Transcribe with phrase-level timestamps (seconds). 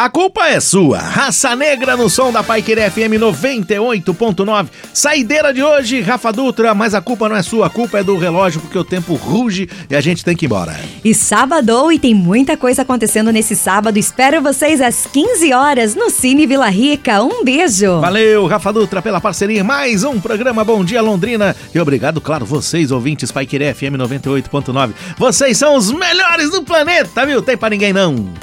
[0.00, 0.96] A culpa é sua.
[0.96, 4.68] Raça Negra no som da Pai Querer FM 98.9.
[4.94, 8.16] Saideira de hoje, Rafa Dutra, mas a culpa não é sua, a culpa é do
[8.16, 10.74] relógio, porque o tempo ruge e a gente tem que ir embora.
[11.04, 13.98] E sábado, e tem muita coisa acontecendo nesse sábado.
[13.98, 17.22] Espero vocês às 15 horas no Cine Vila Rica.
[17.22, 18.00] Um beijo.
[18.00, 19.62] Valeu, Rafa Dutra, pela parceria.
[19.62, 21.54] Mais um programa Bom Dia Londrina.
[21.74, 24.92] E obrigado, claro, vocês, ouvintes Pai Querer FM 98.9.
[25.18, 27.42] Vocês são os melhores do planeta, viu?
[27.42, 28.39] Tem pra ninguém não.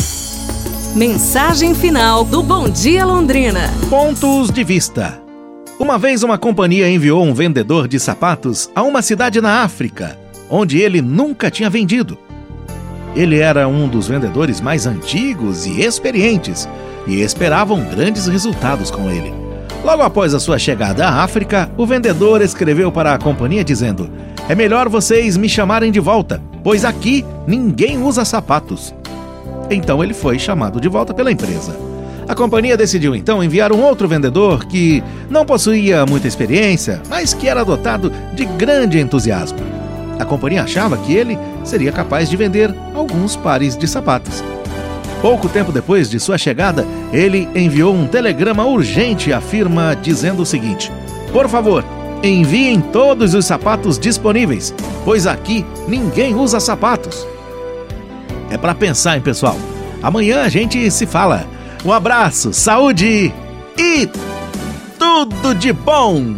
[0.96, 3.72] Mensagem final do Bom Dia Londrina.
[3.88, 5.22] Pontos de vista.
[5.78, 10.18] Uma vez uma companhia enviou um vendedor de sapatos a uma cidade na África,
[10.50, 12.18] onde ele nunca tinha vendido.
[13.16, 16.68] Ele era um dos vendedores mais antigos e experientes
[17.06, 19.32] e esperavam grandes resultados com ele.
[19.84, 24.10] Logo após a sua chegada à África, o vendedor escreveu para a companhia dizendo:
[24.50, 28.96] É melhor vocês me chamarem de volta, pois aqui ninguém usa sapatos.
[29.70, 31.76] Então ele foi chamado de volta pela empresa.
[32.28, 37.48] A companhia decidiu então enviar um outro vendedor que não possuía muita experiência, mas que
[37.48, 39.60] era dotado de grande entusiasmo.
[40.20, 44.44] A companhia achava que ele seria capaz de vender alguns pares de sapatos.
[45.22, 50.46] Pouco tempo depois de sua chegada, ele enviou um telegrama urgente à firma dizendo o
[50.46, 50.92] seguinte:
[51.32, 51.84] Por favor,
[52.22, 54.74] enviem todos os sapatos disponíveis,
[55.06, 57.26] pois aqui ninguém usa sapatos.
[58.50, 59.58] É para pensar, hein, pessoal?
[60.02, 61.46] Amanhã a gente se fala.
[61.86, 63.34] Um abraço, saúde
[63.78, 64.10] e
[64.98, 66.36] tudo de bom!